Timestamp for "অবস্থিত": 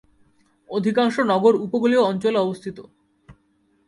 2.37-2.77